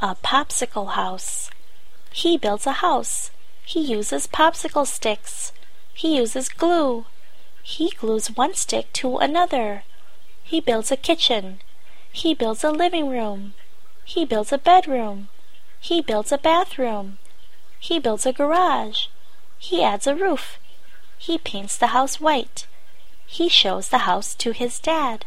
A 0.00 0.14
popsicle 0.14 0.90
house. 0.90 1.50
He 2.12 2.38
builds 2.38 2.68
a 2.68 2.86
house. 2.86 3.32
He 3.64 3.80
uses 3.80 4.28
popsicle 4.28 4.86
sticks. 4.86 5.52
He 5.92 6.16
uses 6.16 6.48
glue. 6.48 7.06
He 7.64 7.90
glues 7.90 8.28
one 8.28 8.54
stick 8.54 8.92
to 8.92 9.16
another. 9.16 9.82
He 10.44 10.60
builds 10.60 10.92
a 10.92 10.96
kitchen. 10.96 11.58
He 12.12 12.32
builds 12.32 12.62
a 12.62 12.70
living 12.70 13.08
room. 13.08 13.54
He 14.04 14.24
builds 14.24 14.52
a 14.52 14.58
bedroom. 14.58 15.30
He 15.80 16.00
builds 16.00 16.30
a 16.30 16.38
bathroom. 16.38 17.18
He 17.80 17.98
builds 17.98 18.24
a 18.24 18.32
garage. 18.32 19.06
He 19.58 19.82
adds 19.82 20.06
a 20.06 20.14
roof. 20.14 20.60
He 21.18 21.38
paints 21.38 21.76
the 21.76 21.88
house 21.88 22.20
white. 22.20 22.68
He 23.26 23.48
shows 23.48 23.88
the 23.88 24.06
house 24.06 24.36
to 24.36 24.52
his 24.52 24.78
dad. 24.78 25.26